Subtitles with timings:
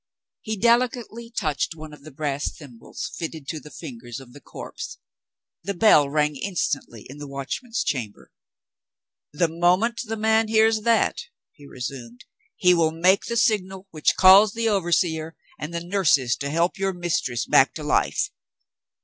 [0.41, 4.97] He delicately touched one of the brass thimbles, fitted to the fingers of the corpse.
[5.61, 8.31] The bell rang instantly in the Watchman's Chamber.
[9.31, 12.25] "The moment the man hears that," he resumed,
[12.55, 16.93] "he will make the signal, which calls the overseer and the nurses to help your
[16.93, 18.31] mistress back to life.